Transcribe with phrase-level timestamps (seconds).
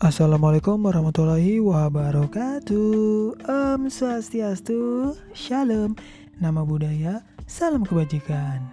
[0.00, 3.36] Assalamualaikum warahmatullahi wabarakatuh.
[3.44, 5.92] Om Swastiastu Shalom.
[6.40, 8.64] Nama budaya Salam kebajikan.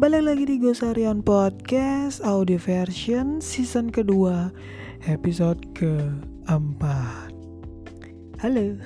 [0.00, 4.56] Balik lagi di Gosarian Podcast Audio version season kedua
[5.04, 7.28] Episode keempat.
[8.40, 8.80] Halo.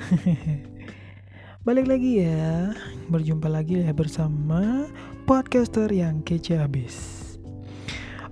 [1.71, 2.75] Balik lagi ya.
[3.07, 4.91] Berjumpa lagi ya bersama
[5.31, 7.19] Podcaster yang kece abis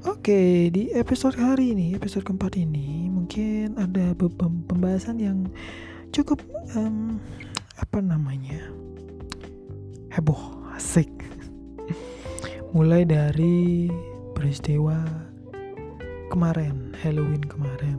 [0.07, 4.15] Oke, di episode hari ini, episode keempat ini, mungkin ada
[4.71, 5.51] pembahasan yang
[6.15, 6.39] cukup
[6.79, 7.19] um,
[7.75, 8.71] apa namanya
[10.15, 10.39] heboh,
[10.79, 11.11] asik.
[12.79, 13.91] Mulai dari
[14.31, 15.03] peristiwa
[16.31, 17.99] kemarin, Halloween kemarin,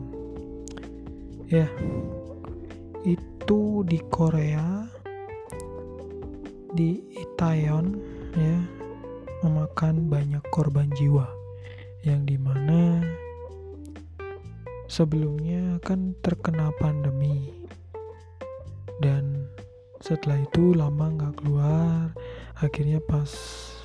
[1.52, 1.68] ya,
[3.04, 4.88] itu di Korea,
[6.72, 8.00] di Itaewon,
[8.32, 8.56] ya,
[9.44, 11.28] memakan banyak korban jiwa
[12.00, 13.04] yang di mana
[14.98, 17.54] sebelumnya kan terkena pandemi.
[18.98, 19.46] Dan
[20.02, 22.10] setelah itu lama nggak keluar.
[22.58, 23.30] Akhirnya pas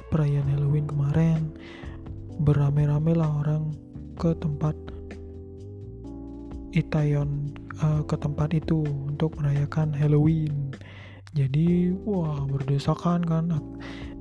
[0.09, 1.53] perayaan Halloween kemarin
[2.41, 3.77] beramai-ramai lah orang
[4.17, 4.73] ke tempat
[6.73, 7.53] Itaewon
[7.85, 10.73] uh, ke tempat itu untuk merayakan Halloween.
[11.37, 13.53] Jadi wah berdesakan kan.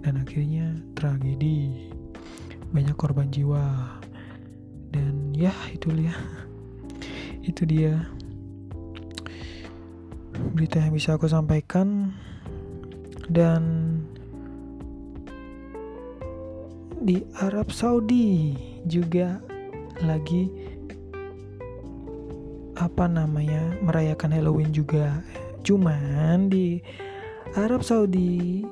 [0.05, 1.89] Dan akhirnya tragedi.
[2.69, 3.97] Banyak korban jiwa.
[4.93, 6.13] Dan ya itu dia
[7.43, 8.07] itu dia
[10.55, 12.15] berita yang bisa aku sampaikan
[13.31, 13.63] dan
[17.03, 18.55] di Arab Saudi
[18.87, 19.43] juga
[20.03, 20.51] lagi
[22.79, 25.23] apa namanya merayakan Halloween juga
[25.63, 26.83] cuman di
[27.55, 28.65] Arab Saudi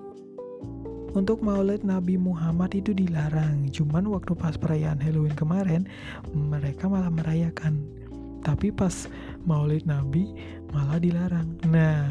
[1.15, 3.67] untuk maulid Nabi Muhammad itu dilarang.
[3.75, 5.83] Cuman waktu pas perayaan Halloween kemarin
[6.31, 8.00] mereka malah merayakan.
[8.41, 9.09] Tapi pas
[9.45, 10.33] maulid Nabi
[10.73, 11.61] malah dilarang.
[11.69, 12.07] Nah,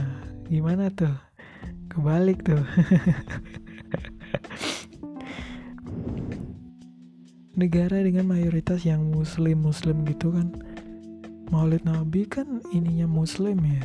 [0.49, 1.13] gimana tuh?
[1.89, 2.59] Kebalik tuh.
[7.59, 10.53] Negara dengan mayoritas yang muslim-muslim gitu kan.
[11.49, 13.81] Maulid Nabi kan ininya muslim ya.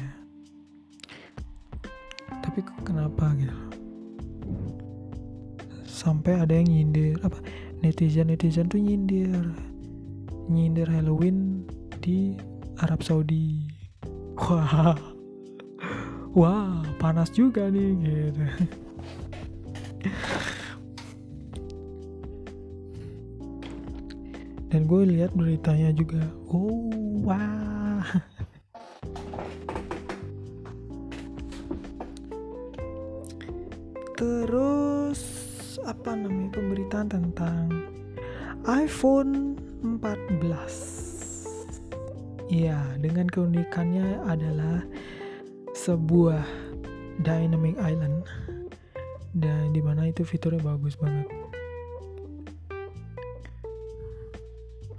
[2.44, 3.74] Tapi kenapa gitu?
[5.94, 7.38] sampai ada yang nyindir apa
[7.78, 9.54] netizen netizen tuh nyindir
[10.50, 11.53] nyindir Halloween
[12.04, 12.36] di
[12.84, 13.64] Arab Saudi.
[14.36, 14.92] Wah.
[16.36, 18.44] Wah panas juga nih gitu.
[24.68, 26.20] Dan gue lihat beritanya juga.
[26.52, 26.92] Oh
[27.24, 28.04] wah.
[34.20, 35.20] Terus
[35.88, 37.72] apa namanya pemberitaan tentang
[38.68, 41.03] iPhone 14
[42.54, 44.86] ya dengan keunikannya adalah
[45.74, 46.46] sebuah
[47.18, 48.22] dynamic island
[49.34, 51.26] dan di mana itu fiturnya bagus banget.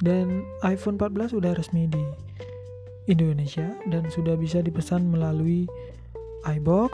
[0.03, 2.03] Dan iPhone 14 sudah resmi di
[3.07, 5.63] Indonesia dan sudah bisa dipesan melalui
[6.43, 6.91] iBox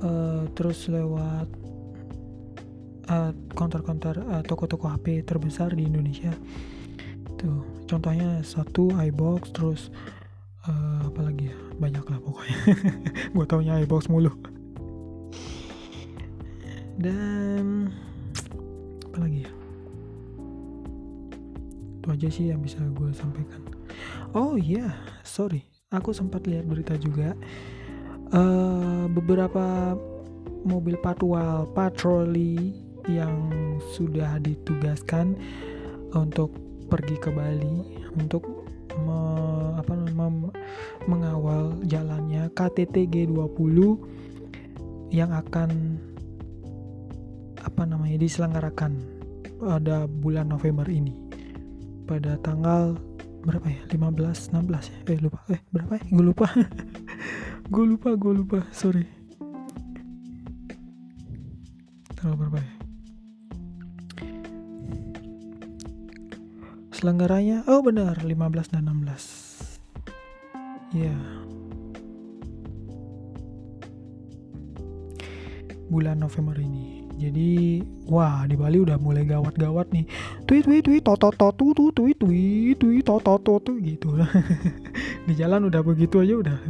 [0.00, 1.52] uh, terus lewat
[3.12, 6.32] uh, counter-counter uh, toko-toko HP terbesar di Indonesia
[7.42, 7.60] tuh
[7.90, 9.90] contohnya satu iBox terus
[10.70, 11.56] uh, apa lagi ya?
[11.76, 12.58] Banyak lah pokoknya.
[13.34, 14.30] Gue taunya iBox mulu.
[16.94, 17.90] Dan
[19.10, 19.52] apa lagi ya?
[21.98, 23.62] Itu aja sih yang bisa gue sampaikan.
[24.34, 24.90] Oh iya.
[24.90, 24.92] Yeah.
[25.26, 25.66] sorry.
[25.92, 27.36] Aku sempat lihat berita juga.
[28.32, 29.94] Uh, beberapa
[30.64, 32.72] mobil patwal patroli
[33.10, 33.50] yang
[33.92, 35.34] sudah ditugaskan
[36.14, 36.54] untuk
[36.92, 38.68] pergi ke Bali untuk
[39.00, 39.18] me,
[39.80, 40.52] apa, mem,
[41.08, 43.76] mengawal jalannya KTT G20
[45.08, 45.96] yang akan
[47.64, 48.92] apa namanya diselenggarakan
[49.56, 51.16] pada bulan November ini.
[52.04, 53.00] Pada tanggal
[53.40, 53.80] berapa ya?
[53.88, 54.98] 15 16 ya?
[55.08, 55.40] Eh lupa.
[55.48, 56.04] Eh berapa ya?
[56.12, 56.46] Gue lupa.
[57.72, 58.68] Gue lupa gue lupa.
[58.68, 59.08] Sorry.
[62.12, 62.71] Tanggal berapa ya
[67.02, 71.42] selenggaranya oh benar 15 dan 16 ya yeah.
[75.92, 77.04] bulan November ini.
[77.20, 80.08] Jadi wah di Bali udah mulai gawat-gawat nih.
[80.48, 83.72] Tweet tweet tweet to to to tu tu tweet tweet tweet to to to tu
[83.76, 84.16] gitu.
[85.28, 86.58] Di jalan udah begitu aja udah.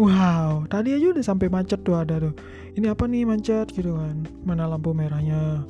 [0.00, 2.32] Wow tadi aja udah sampai macet tuh ada tuh.
[2.72, 4.24] Ini apa nih macet gitu kan.
[4.48, 5.68] Mana lampu merahnya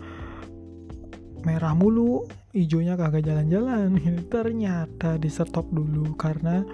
[1.46, 3.96] merah mulu hijaunya kagak jalan-jalan.
[4.32, 6.64] Ternyata di stop dulu karena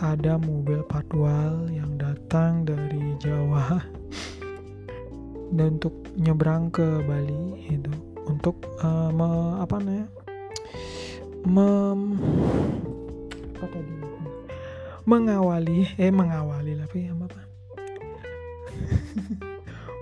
[0.00, 3.80] ada mobil patwal yang datang dari Jawa.
[5.56, 7.90] Dan untuk nyebrang ke Bali itu
[8.22, 10.06] untuk uh, me, apa namanya
[11.42, 12.00] mem
[13.58, 13.94] apa tadi?
[15.08, 17.50] Mengawali eh mengawali tapi apa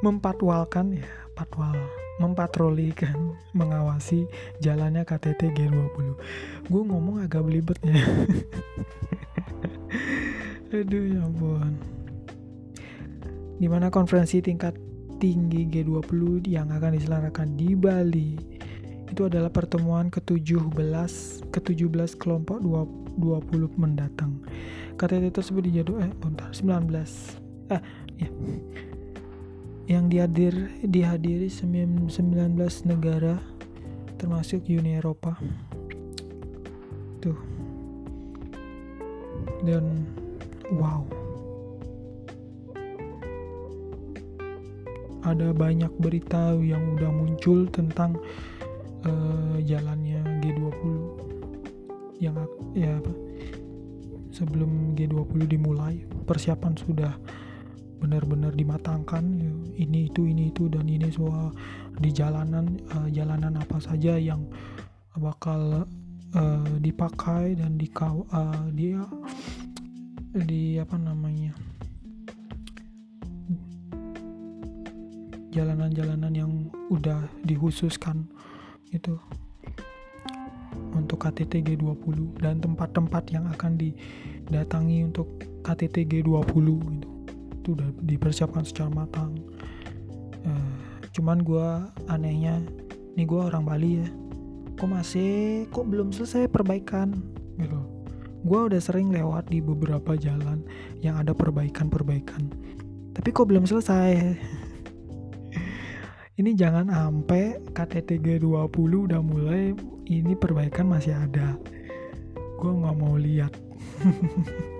[0.02, 1.06] mempatwalkan ya
[1.38, 1.78] patwal
[2.18, 3.14] mempatroli kan
[3.54, 4.26] mengawasi
[4.58, 6.06] jalannya KTT G20
[6.66, 7.94] gue ngomong agak belibet ya.
[10.74, 11.78] Aduh ya ampun.
[13.62, 14.74] Di mana konferensi tingkat
[15.22, 18.34] tinggi G20 yang akan diselenggarakan di Bali
[19.06, 20.74] itu adalah pertemuan ke-17
[21.54, 24.42] ke-17 kelompok 20 mendatang.
[24.98, 26.90] KTT tersebut dijadwal eh bentar 19
[27.70, 27.82] eh
[28.18, 28.28] ya
[29.88, 30.52] yang dihadir
[30.84, 32.12] dihadiri 19
[32.84, 33.40] negara
[34.20, 35.32] termasuk Uni Eropa.
[37.24, 37.40] Tuh.
[39.64, 40.04] Dan
[40.76, 41.08] wow.
[45.24, 48.20] Ada banyak berita yang udah muncul tentang
[49.08, 50.92] uh, jalannya G20
[52.20, 52.36] yang
[52.76, 53.00] ya
[54.36, 57.12] sebelum G20 dimulai persiapan sudah
[57.98, 59.52] benar-benar dimatangkan ya,
[59.82, 61.50] ini itu ini itu dan ini semua
[61.98, 64.46] di jalanan uh, jalanan apa saja yang
[65.18, 65.86] bakal
[66.34, 69.02] uh, dipakai dan di uh, dia
[70.38, 71.54] di apa namanya
[75.50, 76.52] jalanan-jalanan yang
[76.92, 78.28] udah dihususkan
[78.94, 79.18] itu
[80.94, 85.26] untuk KTT G20 dan tempat-tempat yang akan didatangi untuk
[85.66, 87.17] KTT G20 gitu
[87.68, 89.36] itu udah dipersiapkan secara matang.
[90.40, 90.72] Uh,
[91.12, 91.68] cuman gue
[92.08, 92.64] anehnya
[93.12, 94.08] nih gue orang Bali ya
[94.78, 97.12] kok masih kok belum selesai perbaikan?
[97.60, 97.76] Gitu.
[98.48, 100.64] Gue udah sering lewat di beberapa jalan
[101.04, 102.48] yang ada perbaikan-perbaikan
[103.12, 104.14] tapi kok belum selesai?
[106.38, 109.74] Ini jangan sampai KTT G20 udah mulai
[110.06, 111.58] ini perbaikan masih ada.
[112.62, 113.50] Gue nggak mau lihat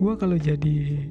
[0.00, 1.04] gue kalau jadi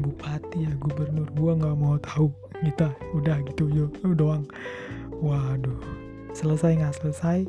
[0.00, 2.32] bupati ya gubernur gue nggak mau tahu.
[2.62, 3.86] Kita udah gitu yo
[4.16, 4.48] doang.
[5.20, 5.76] Waduh
[6.32, 7.44] selesai nggak selesai?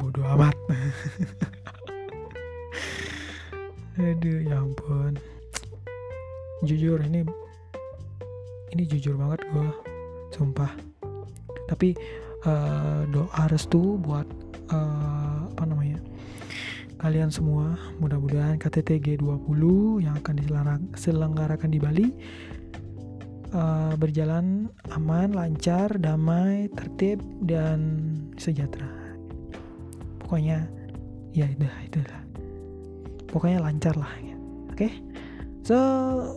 [0.00, 0.56] Bodoh amat.
[4.00, 5.20] Aduh ya ampun.
[6.64, 7.20] Jujur ini
[8.72, 9.68] ini jujur banget gue
[10.32, 10.72] sumpah.
[11.66, 11.98] Tapi
[12.46, 14.24] uh, doa restu buat
[14.72, 15.25] uh,
[17.06, 19.62] kalian semua mudah-mudahan KTT G20
[20.02, 22.06] yang akan diselenggarakan di Bali
[23.54, 28.90] uh, berjalan aman, lancar, damai, tertib dan sejahtera.
[30.18, 30.66] Pokoknya
[31.30, 32.22] ya itu itulah.
[33.30, 34.34] Pokoknya lancar lah ya.
[34.74, 34.90] Oke.
[34.90, 34.92] Okay?
[35.62, 35.78] So,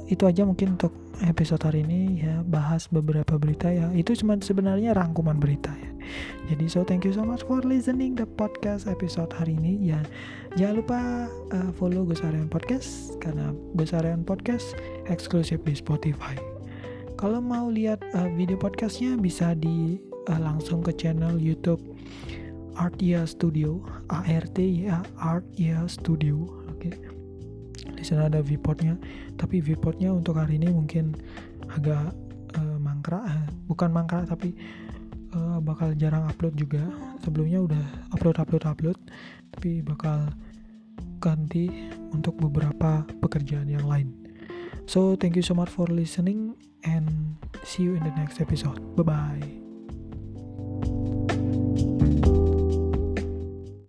[0.06, 0.94] itu aja mungkin untuk
[1.25, 3.92] episode hari ini ya bahas beberapa berita ya.
[3.92, 5.92] Itu cuma sebenarnya rangkuman berita ya.
[6.50, 9.92] Jadi so thank you so much for listening the podcast episode hari ini.
[9.94, 10.00] Ya
[10.56, 11.00] jangan lupa
[11.54, 14.74] uh, follow Gus Aryan Podcast karena Gus Aryan Podcast
[15.12, 16.39] eksklusif di Spotify.
[17.19, 20.00] Kalau mau lihat uh, video podcastnya bisa di
[20.31, 21.84] uh, langsung ke channel YouTube
[22.79, 26.48] Artia Studio A R T ya Artia Studio.
[26.72, 26.96] Oke.
[26.96, 27.19] okay
[27.83, 29.00] di sana ada viewportnya
[29.36, 31.15] tapi viewportnya untuk hari ini mungkin
[31.71, 32.15] agak
[32.57, 34.55] uh, mangkrak eh, bukan mangkrak tapi
[35.36, 36.81] uh, bakal jarang upload juga.
[37.21, 38.98] Sebelumnya udah upload upload upload
[39.53, 40.29] tapi bakal
[41.19, 44.15] ganti untuk beberapa pekerjaan yang lain.
[44.89, 48.79] So thank you so much for listening and see you in the next episode.
[48.98, 49.59] Bye bye